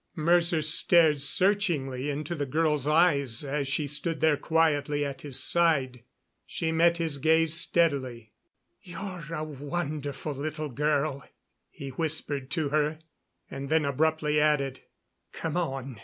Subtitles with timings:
[0.15, 6.01] Mercer stared searchingly into the girl's eyes as she stood there quietly at his side.
[6.47, 8.33] She met his gaze steadily.
[8.81, 11.29] "You're a wonderful little girl,"
[11.69, 12.97] he whispered to her,
[13.51, 14.79] and then abruptly added:
[15.33, 15.99] "Come on.